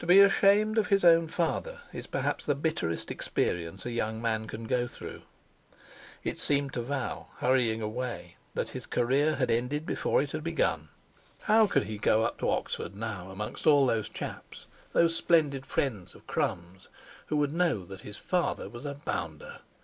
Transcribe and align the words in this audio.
To 0.00 0.06
be 0.06 0.18
ashamed 0.18 0.78
of 0.78 0.88
his 0.88 1.04
own 1.04 1.28
father 1.28 1.82
is 1.92 2.08
perhaps 2.08 2.44
the 2.44 2.56
bitterest 2.56 3.08
experience 3.08 3.86
a 3.86 3.92
young 3.92 4.20
man 4.20 4.48
can 4.48 4.64
go 4.64 4.88
through. 4.88 5.22
It 6.24 6.40
seemed 6.40 6.72
to 6.72 6.82
Val, 6.82 7.30
hurrying 7.36 7.80
away, 7.80 8.36
that 8.54 8.70
his 8.70 8.84
career 8.84 9.36
had 9.36 9.52
ended 9.52 9.86
before 9.86 10.20
it 10.20 10.32
had 10.32 10.42
begun. 10.42 10.88
How 11.42 11.68
could 11.68 11.84
he 11.84 11.98
go 11.98 12.24
up 12.24 12.40
to 12.40 12.50
Oxford 12.50 12.96
now 12.96 13.30
amongst 13.30 13.64
all 13.64 13.86
those 13.86 14.08
chaps, 14.08 14.66
those 14.92 15.14
splendid 15.14 15.64
friends 15.66 16.16
of 16.16 16.26
Crum's, 16.26 16.88
who 17.26 17.36
would 17.36 17.52
know 17.52 17.84
that 17.84 18.00
his 18.00 18.16
father 18.16 18.68
was 18.68 18.84
a 18.84 18.94
"bounder". 18.94 19.60